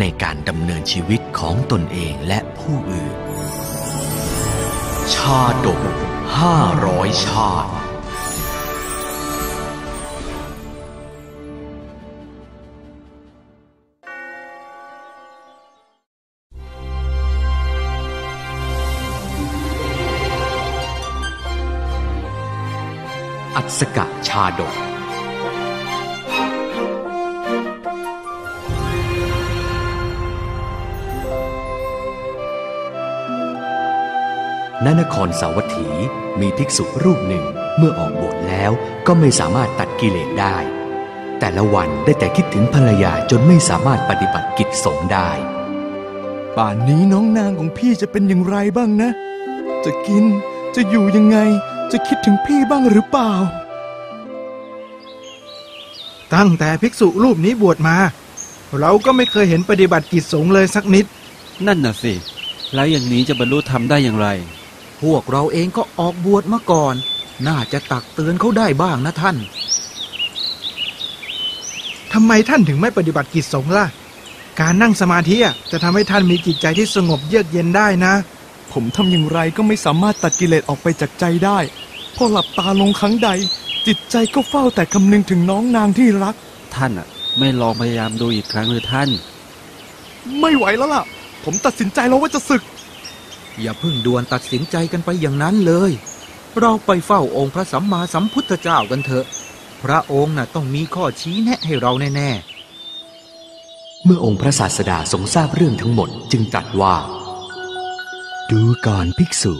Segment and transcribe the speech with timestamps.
[0.00, 3.14] ในการดำเนินชีวิตของตนเองและผู้อื่น
[5.14, 5.82] ชาดก
[6.38, 7.72] ห้าร้อยชาติ
[23.56, 24.93] อัศกะชาดก
[34.82, 35.88] ณนครสาวัตถี
[36.40, 37.44] มีภิกษุรูปหนึ่ง
[37.76, 38.70] เมื่อออกบวชแล้ว
[39.06, 40.56] ก็ไม่สามารถตัดกิเลสได้
[41.38, 45.30] แต่ละวันได้แต่คิดถึงภรรยาจนไม่สามารถปฏิบัติกิจสงฆ์ได้
[46.56, 49.10] ป่านนี้น้องนางของพี่จะเป็นอย่างไรบ้างนะ
[49.84, 50.24] จะกิน
[50.74, 51.38] จะอยู่ยังไง
[51.92, 53.30] จะคิดถึงพี่บ้างหรือเปล่า
[56.34, 57.96] ตั้งแต่ภิกษุรูปนี้บวชมา
[58.80, 61.06] เราก็ไม่เคยเห็นปฏิบัติกิจสงฆ์เลยสักนิด
[61.66, 62.12] นั่นน่ะสิ
[62.74, 64.28] แล้วอย่างนี้จะบรรลุธรรมได้อย่างไร
[65.02, 66.94] พวกเราเองก็ออกบวชมาก่อน
[67.46, 69.36] น่าจะตักเตือนเขาได้บ้างนะท่าน
[72.12, 73.86] ทำไมท่านถึงไม่ปฏิบัติกิจสงฆ์ล่ะ
[74.60, 78.14] การนั่งสมาธิอะจะทำให้ท่านมีจิตใจที่สงบเยือกเย็นได้นะ
[78.72, 81.58] ผมทำอย่างไรก็ไม่สามารถตัดกิเลสออกไปจากใจได้
[82.16, 83.28] พอหลับตาลงครั้งใด
[83.86, 86.34] จิตใจก็เฝ้าแต่คำนึงถึงน้องนางที่รัก
[86.74, 87.06] ท่านอะ
[87.38, 89.08] ไม่ลองพยายามดูอีกครั้งหรือท่าน
[90.40, 91.04] ไม่ไหวแล้วล่ะ
[91.44, 92.62] ผมตัดสินใจแล้วว่าจะศึก
[93.60, 95.92] อย่าเพิ่งด่วนตัดสินใจกันไปอย่างนั้นเลย
[96.60, 99.26] เราไปเฝ้าองค์พระสัมมาสัมพุทธเจ้ากันเถอะ
[99.84, 102.30] พระองค์น่ะต้องมีข้อชี้แนะให้เราแน่
[104.04, 106.96] เมื่อองค์พระศาสดาทรงทราบเรื่องทั้งหมดจึงตรัสว่า
[108.50, 109.54] ดูก่อนภิกษุ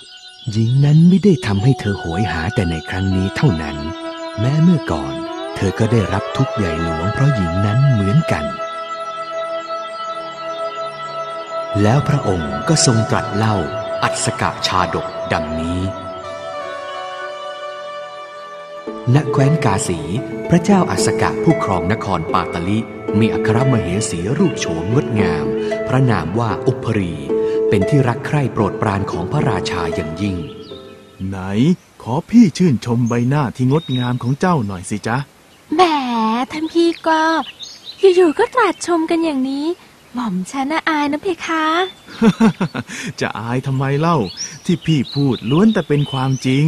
[0.53, 3.77] หญิงนั้นไม่ได้ทำให้เธอโหยหาแต่ในครั้งนี้เท่านั้น
[4.41, 5.13] แม้เมื่อก่อน
[5.57, 8.45] เธอก็ได้รับทุกข์ใหญ่หลวงเพราะหญิงนั้นเหมือนกัน
[11.83, 13.57] แล้วพระองค์ก็ทรงตรัสเล่า
[14.05, 15.81] อัศกะชาดกดังนี้
[19.15, 20.01] ณ แคว้นกาสี
[20.51, 22.79] พระเจ้าอัสกะผู้ครองนครปาตลิ
[23.19, 25.47] มีอัครมเหสีรูปโฉมงดงาม
[25.89, 27.15] พระนามว่าอุปรี
[27.69, 30.37] เป็นที่รักใคร่โปรดปรานของพระราชาอย่างยิ่ง
[31.27, 31.39] ไหน
[32.03, 35.17] ขอพี่ชื่นชมใบหน้าที่งดงามของเจ้าหน่อยสิจ๊ะ
[35.75, 35.81] แหม
[36.53, 37.21] ท่านพี่ก็
[38.17, 39.67] อยู่ๆก็ตรัสชมกันอย่างนี้
[40.15, 41.65] หม่อมฉันน่ะอายนะเพคะ
[43.21, 44.19] จะอายทำไมเล่า
[44.65, 46.67] ที่พี่พูดล้วนแต่เป็นความจริง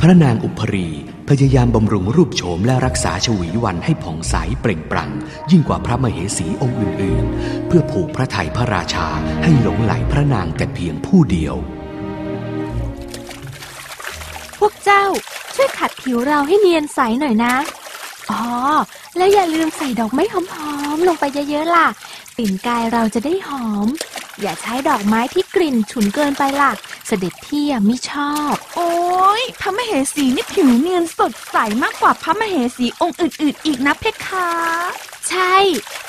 [0.00, 0.88] พระนางอุปรี
[1.28, 5.10] พยายามบำรุงรูปโฉมและรักษาชวีวันให้ผ่องใสเปล่งปลั่ง
[5.50, 9.08] ยิ่งกว่าพระมเหสีองค์อื่น ๆ เพื่อผูกพระไทยพระราชา
[9.44, 11.56] ให้หลงไหลพระนางแต่เพียงผู้เดียว
[14.58, 15.04] พวกเจ้า
[15.54, 17.54] ช่วยขัดผิวเราให้เนียนใสหน่อยนะ
[18.30, 18.42] อ๋อ
[19.16, 20.42] แล้วอย่าลืมใส่ดอกไม้หอ
[20.96, 21.86] ม ๆ ลงไปเยอะ ๆ ล่ะ
[22.36, 23.88] กลิ่นกายเราจะได้หอม
[24.40, 26.72] อย่าใช้ดอกไม้ที่กลิ่นฉุนเกินไปล่ะ
[27.06, 28.92] เสด็จพี่อะไม่ชอบ โอ้
[29.40, 34.50] ยพระมเหสีนี่ผิวเนียนสดใสมากกว่าพระมเหสีองค์อื่น ๆ อีกนะเพคะ
[35.28, 35.56] ใช่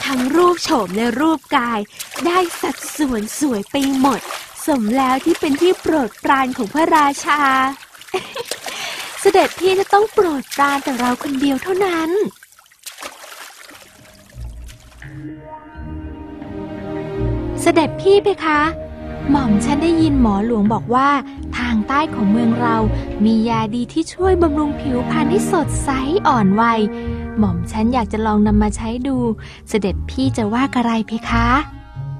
[0.05, 1.79] ทั้งรูปโฉมและรูปกาย
[2.25, 4.19] ได้สัดส่วนสวยไปหมด
[4.65, 7.41] สมแล้วที่เป็นที่โปรดปรานของพระราชา
[9.21, 12.11] เสด็จพี่จะต้องโปรดปรานแต่เราคนเดียวเท่านั้น
[17.67, 18.61] เสด็จพี่เพคะ
[19.29, 21.09] หม่อมฉันได้ยินหมอหลวงบอกว่า
[21.57, 22.77] ทางใต้ของเมืองเรา
[23.25, 25.89] มียาดีที่ช่วยบำรุงผิวพรรณให้สดใส
[26.27, 26.79] อ่อนวัย
[27.37, 29.17] หม่อมฉันอยากจะลองนำมาใช้ดู
[29.69, 31.47] เสด็จพี่จะว่ากระไรเพคะ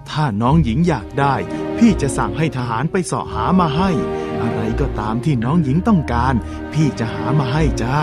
[0.10, 1.36] ถ้าน้องหญิงอยากได้
[1.78, 3.90] พี่จะสั่งให้ทหารไปเสาะหามาให้
[4.42, 6.34] อะไรก็ตามที่น้องหญิงต้องการ
[6.74, 8.00] พี่จะหามาให้จ้า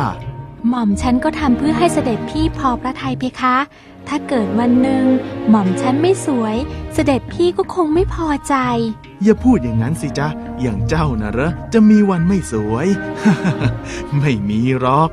[0.69, 3.57] หม่อมฉันก็ทำเพื่อให้เสด็จพี่พอพระทัยเพคะ
[4.09, 5.05] ถ้าเกิดวันหนึ่ง
[5.51, 6.57] หม่อมฉันไม่สวย
[6.95, 8.55] เสด็จพี่ก็คงไม่พอใจ
[9.23, 10.29] อย่าพูดอย่างนั้นสิจ๊ะ
[10.63, 12.87] อย่างเจ้านะเหรอ จะมีวันไม่สวย
[14.19, 15.11] ไม่มีหรอก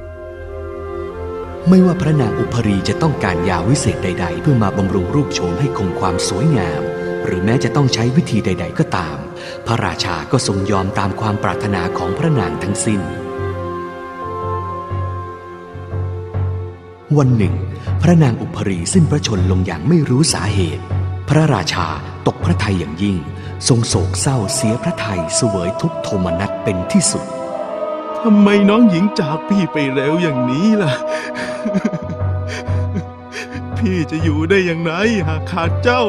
[1.68, 6.81] ไม่ว่าพระนางอุปรีจะต้องการยาวิเศษใด ๆ เพื่อมาบำรุงรูปโฉมให้คงความสวยงาม
[7.25, 9.18] หรือแม้จะต้องใช้วิธีใด ๆ ก็ตาม
[9.65, 13.01] พระราชาก็ทรงยอมตามความปรารถนาของพระนางทั้งสิ้น
[17.17, 17.56] วันหนึ่ง
[18.01, 20.83] พระนางอุปรีสิ้นพระชนลงอย่างไม่รู้สาเหตุ
[21.29, 21.88] พระราชา
[22.27, 23.17] ตกพระทัยอย่างยิ่ง
[23.67, 27.25] ทรงโศกเศร้าเสียพระทัยเสวยทุกโทมนัสเป็นที่สุด
[28.21, 30.91] ทำไมน้องหญิงจากพี่ไปแล้วอย่างนี้ล่ะ
[33.77, 34.94] พี่จะอยู่ได้อย่างไร
[35.27, 36.03] หากขาดเจ้า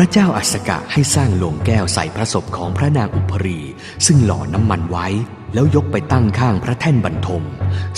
[0.00, 3.60] ระเจ้าอัสกะให้สร้างโลงแก้วใส่พระศพของพระนางอุพรี
[4.06, 5.06] ซึ่งหล่อน้ำมันไว้
[5.54, 7.42] แล้วยกไปตั้งข้างพระแท่นบรรทม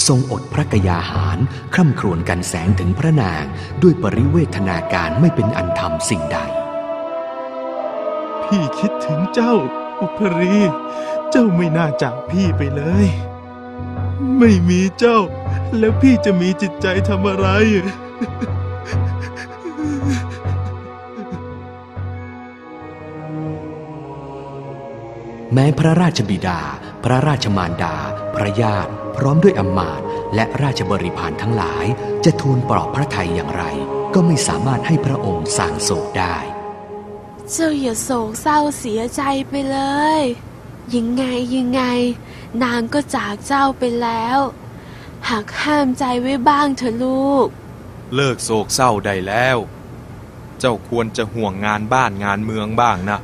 [0.07, 1.39] ทรงอดพระกยาหาร
[1.75, 3.45] คร่ำครวญกันแสงถึงพระนาง
[3.83, 6.39] ด้วยปริเวทนาการไม่เป็นอันธรรมสิ่งใด
[8.45, 9.55] พี่คิดถึงเจ้า
[10.01, 10.57] อุปรี
[11.31, 13.07] เจ้าไม่น่าจากพี่ไปเลย
[14.39, 15.19] ไม่มีเจ้า
[15.79, 17.49] แล้วพี่จะมีจิตใจทำอะไร
[25.55, 26.61] แม้พระราชบิดา
[27.05, 27.97] พระราชมารดา
[28.37, 30.05] พระญาติ พร้อมด้วยอำมาตย์
[30.35, 31.85] และราชบริพารทั้งหลาย
[32.25, 33.65] จะทูลปลอบพระทัยอย่างไร
[34.15, 36.37] ก็ไม่สามารถให้พระองค์สางโศกได้
[37.51, 39.79] เจ้าอย่าโศกเศร้าเสียใจไปเล
[40.21, 40.23] ย
[40.95, 41.25] ยังไง
[41.57, 41.83] ยังไง
[42.63, 44.39] นางก็จากเจ้าไปแล้ว
[45.29, 47.47] หากห้ามใจไว้บ้างเถอะลูก
[48.15, 49.59] เลิกโศกเศร้าได้แล้ว
[50.61, 53.19] เจ้าควรจะห่วงงานบ้านงานเมืองบ้างนะ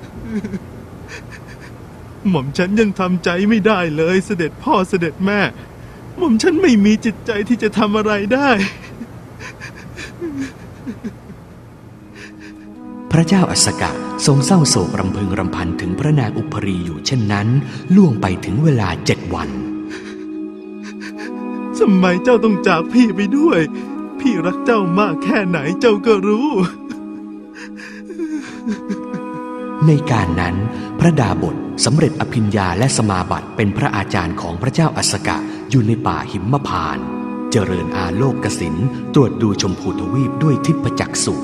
[2.30, 5.40] หม่อมฉันยังทำใจไม่ได้เลยเสด็จพ่อเสด็จแม่
[6.16, 8.50] หม่อมฉันไม่มีจิตใจที่จะทำอะไรได้
[13.12, 13.90] พระเจ้าอัสสกะ
[14.26, 17.48] ทรงเศร้าโศกรำพึงรำพันถึงพระนางอุพรีอยู่เช่นนั้น
[17.94, 19.50] ล่วงไปถึงเวลาเจ็ดวัน
[21.78, 23.60] ทำไมเจ้าต้องจากพี่ไปด้วย
[24.20, 26.48] พี่รักเจ้ามากแค่ไหนเจ้าก็รู้
[29.86, 35.36] ในการนั้นพ ระดาบทสำเร็จอภิญญาและสมาบัติเป็นพระอาจารย์ของพระเจ้าอัสกะ
[35.70, 37.00] อยู่ในป่าหิมพานต
[37.50, 38.76] เจริญอาโลกกสิน
[39.14, 41.34] ตรวจดูชมพูทวีปด้วยทิพจักษุ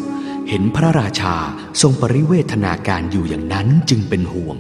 [0.49, 1.35] เห็นพระราชา
[1.81, 4.57] ทรงปริเวทนาการอยู่อย่างนั้นจึงเป็นห่วง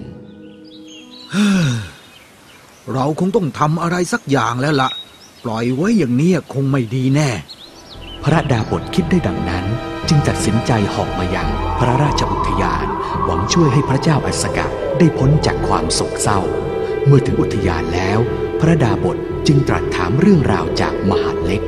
[2.93, 4.90] เราคงต้องทำอะไรสักอย่างแล้วละ่ะ
[5.44, 7.31] ปล่อยไว้อย่างนี้คงไม่ดีแน่
[8.25, 9.64] พระดาบทคิดได้ดังนั้น
[10.08, 11.48] จึงตัดสินใจหอกมายัง
[11.78, 12.87] พระราชอุทยาน
[13.25, 16.40] หวังช่วยให้พระเจ้าอัสสกะ ได้พ้นจากความโศกเศร้า
[17.06, 18.18] เมื่อถึงอุทยานแล้ว
[18.60, 19.16] พระดาบท
[19.46, 21.62] จึงตรัสถามเรื่องราวจากมหาดเล็ก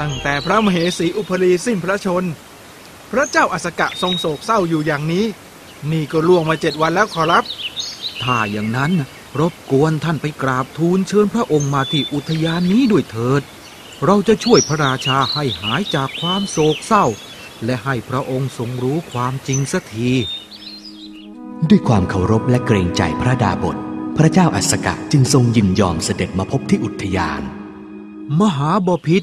[0.00, 2.24] ตั้งแต่พระมเหสีอุปรีสิ้นพระชน
[3.10, 5.24] พระเจ้าอัสสกะทรงโศกเศร้าอยู่อย่างนี้
[5.90, 7.44] นี่ก็ล่วงมาเจ็ดวันแล้วขอรับ
[8.22, 8.92] ถ้าอย่างนั้น
[9.40, 13.42] รบกวนท่านไปกราบทูลเชิญพระองค์มาที่อุทยานนี้ด้วยเถิด
[14.04, 17.06] เราจะช่วยพระราชาให้หายจากความโศกเศร้า
[17.64, 20.12] และให้พระองค์ทรงรู้ความจริงสักที
[21.70, 23.76] ด้วยความเคารพและเกรงใจพระดาบท
[24.16, 27.42] พระเจ้าอัสสกะจึงทรงยินยอมเสด็จมาพบที่อุทยาน
[28.40, 29.22] มหาบพิษ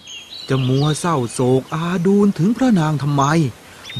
[0.49, 3.23] จะมัวเศร้าโศกอาดูลถึงพระนางทำไม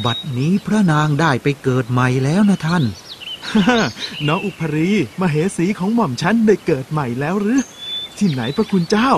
[0.06, 2.84] บัดนี้พระนางได้ไปเกิดใหม่แล้วนะท่าน
[4.28, 4.90] น้องอุปรี
[5.20, 7.62] มเหสีของหม่อมฉันได้เกิดใหม่แล้วหรือ
[8.18, 9.12] ที่ไหนพระคุณเจ้า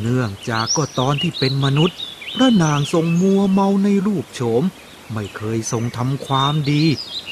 [0.00, 1.98] เนื่องจากก็ตอนที่เป็นมนุษย์
[2.34, 4.62] พระนางทรงมัวเมาในรูปโฉม
[5.12, 6.84] ไม่เคยทรงทำความดี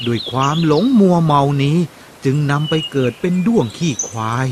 [0.07, 1.79] ด้วยความหลงมัวเมานี้
[2.25, 4.47] จึงนำไปเกิดเป็นด้วงขี้ควาย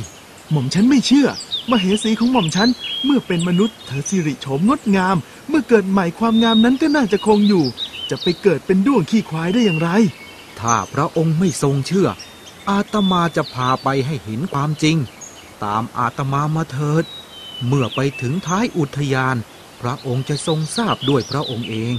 [0.50, 1.28] หม่อมฉันไม่เชื่อ
[1.70, 2.68] มเหสีของหม่อมฉัน
[3.04, 5.16] เมื่อเป็นมนุษย์เธอสิริโฉมงดงาม
[5.48, 7.64] เมื่อเกิดใหม่ความงามนั้นก็น่าจะคงอยู่
[8.10, 9.90] จะไปเกิดเป็นด้วงขี้ควายได้อย่างไร
[10.60, 12.08] ถ้าพระองค์ไม่ทรงเชื่อ
[12.70, 14.96] อาตมาจะพาไปให้เห็นความจริง
[15.64, 17.04] ตามอาตมามาเถิด
[17.66, 19.36] เมื่อไปถึงท้ายอุทยาน
[19.80, 21.94] พระองค์จะทรงทราบด้วยพระองค์เอง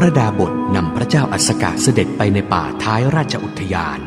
[0.00, 3.98] พระดาบทนำพระเจ้าอัสกะเสด็จไปในป่าท้ายราชอุทยาน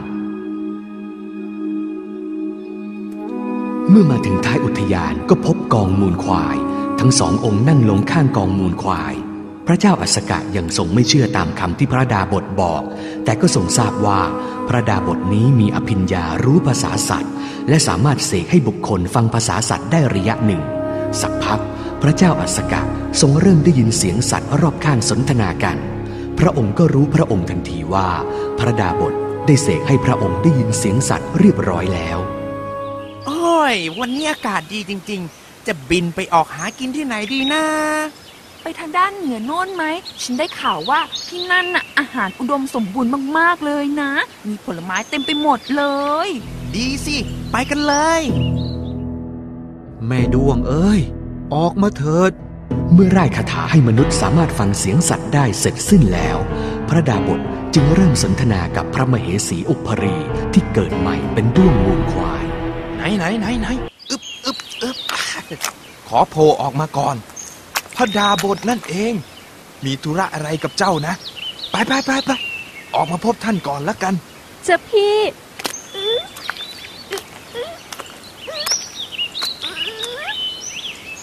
[3.90, 6.58] เมื่อมาถึงท้ายอุทยานก็พบกองมูลควาย
[7.00, 9.14] ทั้งสององค์นั่งลงข้างกองมูลควาย
[9.68, 12.84] พระเจ้าอัสกะยังทรงไม่เชื่อตามคำที่พระดาบทบอก
[13.24, 14.22] แต่ก็ทรงทราบว่า
[14.68, 17.34] พระดาบทนี้มีอภิญญารู้ภาษาสัตว์
[17.70, 20.62] และสามารถเสกให้บุคคลฟังภาษาสัตว์ได้ระยะหนึ่ง
[21.22, 21.62] สักพัก
[22.02, 22.82] พระเจ้าอัสสกะ
[23.22, 25.78] ทรงเริ่มได้ยินเสียงสัตว์รอบข้างสนทนากัน
[26.40, 28.10] พระองค์ก็รู้พระองค์ทันทีว่า
[28.60, 29.14] พระดาบท
[29.46, 32.18] ได้เสกให้พระองค์ได้ยินเสียงสัตว์เรียบร้อยแล้ว
[33.26, 37.64] โอ้ย วันนี้อากาศดีจริง ๆ จะบินไปออกหากินที่ไหนดีนะ
[38.62, 39.84] ไปทางด้านเหนือโน่นไหม
[40.24, 44.12] ฉันได้ข่าวว่าที่นั่นน่ะอาหารอุดมสมบูรณ์มากๆเลยนะ
[44.48, 45.84] มีผลไม้เต็มไปหมดเล
[46.26, 46.28] ย
[46.76, 47.18] ดีสิ
[47.52, 48.22] ไปกันเลย
[50.08, 51.02] แม่ดวงเอ้ย
[51.56, 52.32] ออกมาเถิด
[52.94, 56.38] เมื่อร่ายคาถาให้มนุษย์สามารถฟังเสียงสัตว์ได้เสร็จสิ้นแล้ว
[56.90, 57.42] พระดาบท
[57.74, 60.18] จึงเริ่มสนทนากับพระมเหสีอุปรี
[60.54, 62.46] ที่เกิดใหม่เป็นด้วงมูลควาย
[62.96, 63.68] ไหนไหนไหนไหน
[64.10, 64.98] อึบอึบ
[66.08, 67.16] ขอโผล่ออกมาก่อน
[67.96, 69.14] พระดาบทนั่นเอง
[69.86, 71.14] มีธุระอะไรกับเจ้านะ
[71.72, 72.32] ไปไปไปไป
[72.96, 74.14] ออกมาพบท่านก่อนละกัน
[74.64, 75.18] เจ้าพี่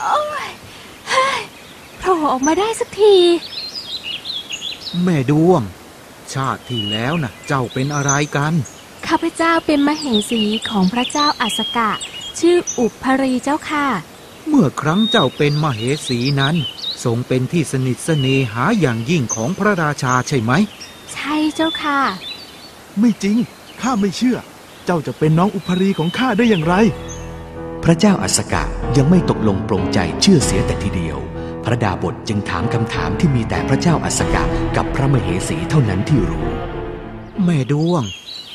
[0.02, 0.46] โอ้ย
[1.10, 1.40] เฮ้ย
[1.97, 3.14] โผ ล่ออกมาได้สักที
[5.04, 5.62] แม่ดวง
[6.34, 8.52] ชาติที่แล้วนะเจ้าเป็นอะไรกัน
[9.06, 11.90] ข้าพเจ้าเป็นมเหสีของพระเจ้าอัสกะ
[12.38, 13.86] ชื่ออุปภรีเจ้าค่ะ
[14.48, 16.56] เมื่อครั้งเจ้าเป็นมเหสีนั้น
[17.04, 20.52] ทรงเป็นที่สนิทเสน่หาอย่างยิ่งของพระราชาใช่ไหม
[21.12, 22.00] ใช่เจ้าค่ะ
[23.00, 23.36] ไม่จริง
[23.80, 24.38] ข้าไม่เชื่อ
[24.84, 26.74] เจ้าจะเป็นน้องอุปรีของข้าได้อย่างไร
[27.84, 28.62] พระเจ้าอัสกะ
[28.96, 31.37] ยังไม่ตกลงปรงใจเชื่อเสียแต่ทีเดียวพ
[31.70, 34.44] ระดาบทจึงถามคำถามที่มีแต่พระเจ้าอัสกะ
[34.76, 36.48] กับพระมเหสีเท่านั้นที่รู้
[37.44, 38.02] แม่ดวง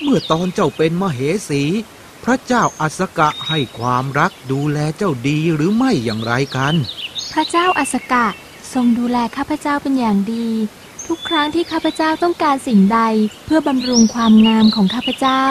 [0.02, 1.64] เมื่อตอนเจ้าเป็นมเหสี
[2.24, 6.76] พระเจ้าอัสกะให้ความรักดูแลเจ้าดีหรือไม่อย่างไรกัน
[7.34, 8.26] พระเจ้าอัสกะ
[8.74, 10.48] ทรงดูแลข้าพเจ้าเป็นอย่างดี
[11.08, 13.00] ทุกครั้งที่ข้าพเจ้าต้องการสิ่งใด
[13.46, 15.44] เพื่อบำรุงความงามของข้าพเจ้า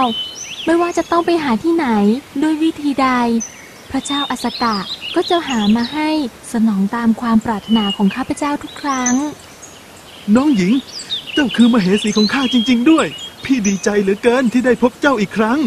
[0.65, 1.87] ไม่ว่าจะต้องไปหาที่ไหน
[2.43, 3.09] ด้วยวิธีใด
[3.91, 4.77] พระเจ้าอัสกะ
[5.15, 6.09] ก็จะหามาให้
[6.53, 9.15] สนองตามความปรารถนาของข้าพเจ้าทุกครั้ง
[10.37, 10.73] น้องหญิง
[11.35, 13.07] เจ้าคือมเหสีของข้าจริง ๆ ด้วย
[13.45, 15.59] พี่ดีใจเหลือเกินที่ได้พบเจ้าอีกครั้ง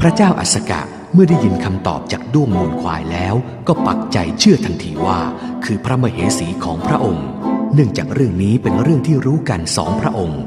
[0.00, 0.80] พระเจ้าอัสกะ
[1.12, 3.34] เมื่อได้ยินคำตอบจากด้วงมูลควายแล้ว
[3.66, 5.20] ก็ปักใจเชื่อทันทีว่า
[5.64, 7.26] คือพระมเหสีของพระองค์
[7.74, 10.42] เนื่องจากเรื่องนี้เป็นเรื่องที่รู้กันสองพระองค์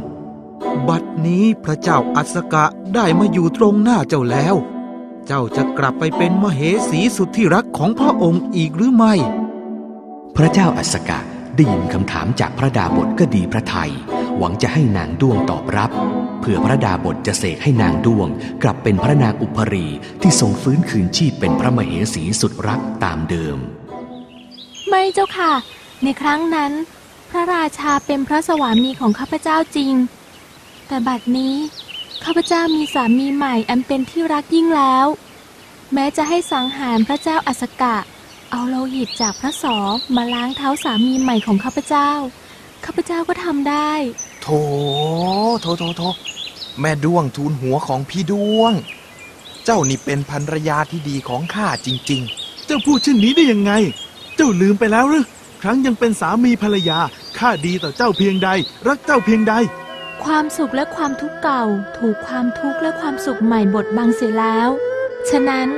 [0.87, 2.65] บัดนี้พระเจ้าอัสกะ
[2.95, 4.55] ได้มาอยู่ตรงหน้าเจ้าแล้ว
[5.27, 9.13] เจ้าจะกลับไปเป็นมเหสีสุดที่รักของพระองค์อีกหรือไม่
[10.35, 11.19] พระเจ้าอัสกะ
[11.55, 13.91] ได้ยินคำถามจากพระดาบทก็ดีพระทัย
[14.37, 15.91] หวังจะให้นางด้วงตอบรับ
[16.41, 18.27] เพื่อพระดาบทจะเสกให้นางด้วง
[18.63, 19.87] กลับเป็นพระนางอุปรี
[20.21, 23.57] ที่ทรงฟื้นคืนชีพเป็นพระมเหสีสุดรักตามเดิม
[24.89, 25.53] ไม่เจ้าค่ะ
[26.03, 26.71] ในครั้งนั้น
[27.29, 29.93] พระราชาเป็นพระสวามีของข้าพเจ้าจริง
[30.87, 31.53] แต่บัดนี้
[32.23, 35.07] ข้าพเจ้ามีสามีใหม่อันเป็นที่รักยิ่งแล้ว
[35.93, 37.97] แม้จะให้สังหารพระเจ้าอัสกะ
[38.51, 39.77] เอาโลหิตจากพระสอ
[40.15, 42.11] มาล้างเท้าสามีใหม่ของข้าพเจ้า
[42.85, 43.91] ข้าพเจ้าก็ทำได้
[44.41, 44.47] โถ
[45.61, 46.01] โถโถโถ
[46.79, 48.73] แม่ด้วงทูลหัวของพี่ด้วง
[49.65, 53.71] เจ้านี่เป็นภรรยาที่ดีของข้าจริง ๆ เจ้าพูดเช่นนี้ได้ยังไง
[54.35, 55.25] เจ้าลืมไปแล้วหรือ
[55.61, 56.99] ครั้งยังเป็นสามีภรรยา
[57.39, 58.49] ข้าดีต่อเจ้าเพียงใด
[58.87, 59.53] รักเจ้าเพียงใด
[60.25, 61.63] ความสุขและความทุกข์เก่า
[61.97, 64.69] ถูกความทุกข์และความสุขใหม่บดบังเสียแล้ว
[65.29, 65.69] ฉะนั้น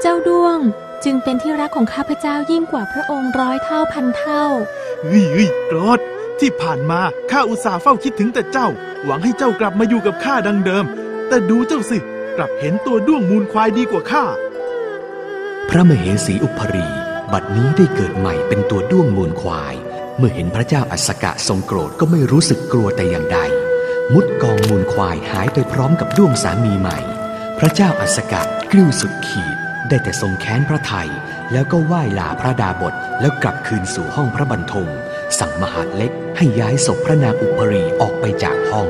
[0.00, 0.58] เจ้าด้วง
[1.04, 4.44] จึงเป็นที่รักของข้าพเจ้ายิ่งกว่าพระองค์ร้อยเท่าพันเท่า
[5.04, 6.00] เฮ้ยเฮ้ยโกรธ
[6.40, 8.68] ที่ผ่านมาข้าอุตส่าห์เฝ้าคิดถึงแต่เจ้า
[9.04, 10.84] หวังให้เจ้ากลับมาอยู่กับข้าดังเดิม
[11.28, 11.98] แต่ดูเจ้าสิ
[12.36, 14.24] กลับเห็นตัวด้วงมูลควายดีกว่าข้า
[15.68, 16.86] พระมเหสีอุปรี
[17.32, 19.74] บัดนี้ได้เกิดใหม่เป็นตัวด้วงมูลควาย
[20.18, 23.38] เมื่อเห็นพระเจ้าอัสกะทรงโกรธก็ไม่รู้สึกกลัวแต่อย่างใด
[24.14, 26.98] มุดกองมูลควายหายไปพร้อมกับด้วงสามีใหม่
[27.58, 29.56] พระเจ้าอัสกะกลิ้วสุดขีด
[29.88, 31.08] ได้แต่ทรงแค้นพระไทย
[31.52, 34.88] แล้วก็ไหว้ลาพระดาบทแล้วกลับคืนสู่ห้องพระบรรทม
[35.38, 38.88] สั่งมหาเล็กให้ย้ายศพพระนางอุปรีออกไปจากห้อง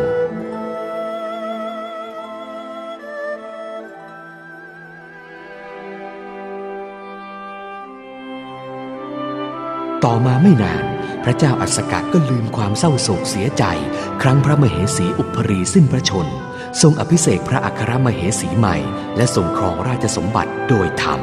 [10.05, 10.96] ต่อมาไม่นาน
[11.29, 13.65] ระเจ้าอัสกะก็ลืมความเศร้าโศกเสียใจ
[14.23, 16.27] ครั้งพระมเหสีอุปรีสิ้นพระชน
[16.83, 18.77] ทรงอภิเษกพระอัครมเหสีใหม่
[19.17, 21.21] และทรงครองราชสมบัติโดยธรรม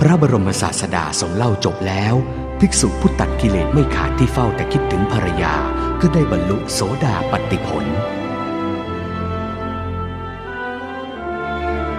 [0.00, 2.14] พระบรมศาสดาทรงเล่าจบแล้ว
[2.60, 5.54] ภิกษุผู้ตัดกิเลสไม่ขาดที่เฝ้าแต่คิดถึงภรรยา
[6.00, 7.86] ก็ได้บรรลุโสดาปตติผล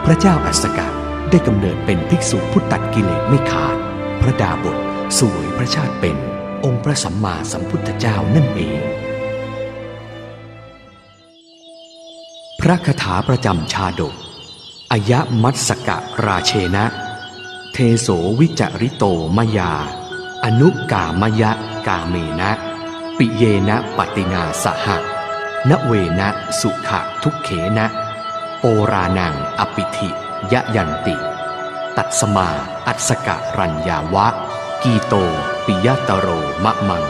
[0.06, 0.88] พระเจ้าอัสกะ
[1.30, 3.78] ได้กำเนิดเป็นภิกษุผู้ตัดกิเลสไม่ขาด
[4.22, 6.18] พระดาบท สวยพระชาติเป็น
[6.66, 8.82] องค์พระสัมมาสัมพุทธเจ้านั่นเอง
[12.60, 14.16] พระคาถาประจำชาดก
[14.92, 16.86] อายะมัตสกะราเชนะ
[17.74, 18.08] เทโส
[18.40, 19.04] วิจริโต
[19.38, 19.74] มยา
[20.44, 21.52] อนุกามยะ
[21.88, 22.52] กาเมนะ
[23.18, 24.98] ปิเยนะปตินาสหะ
[25.70, 27.86] นเวนะสุขะทุกเขนะ
[28.62, 30.10] โอรานังอปิธิ
[30.54, 31.16] ยะยันติ
[31.98, 32.50] ตัดสมา
[32.88, 34.28] อัสกะรัญญาวะ
[34.84, 35.14] กีโต
[35.66, 36.28] ปิยตโร
[36.64, 37.06] มะมัง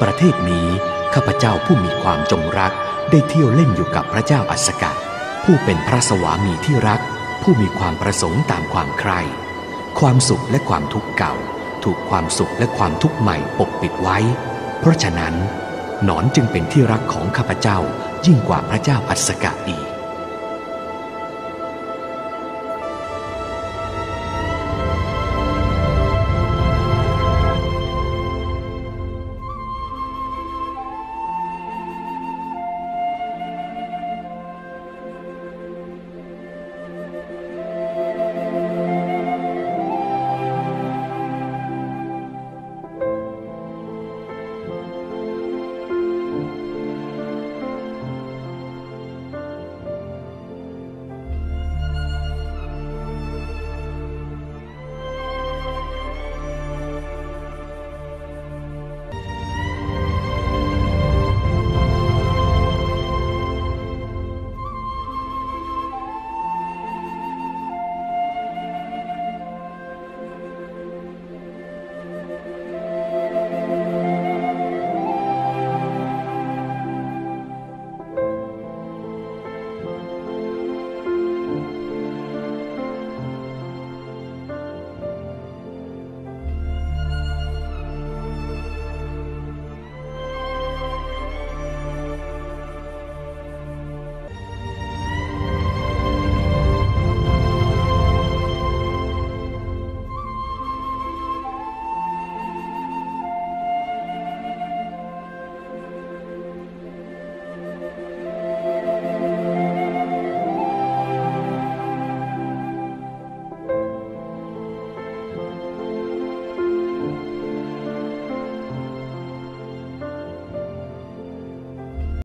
[0.00, 0.66] ประเทศนี้
[1.14, 2.72] ข้าพเจ้าผู้มีความจงรัก
[3.10, 4.92] ได้เที่ยวเล่นอยู่กับพระเจ้าอัสกะ
[5.44, 7.00] ผู้เป็นพระสวามีที่รัก
[7.42, 9.20] ผู้มีความประสงค์ตามความใคร่
[10.00, 11.34] ความสุขและความทุกข์เก่า
[11.84, 14.18] ถูกความสุขและความทุกข์ใหม่ปกปิดไว้
[14.80, 15.34] เพราะฉะนั้น
[16.04, 17.78] หนอนจึงเป็นที่รักของข้าพเจ้า
[18.26, 19.89] ยิ่งกว่าพระเจ้าอัสกะอีก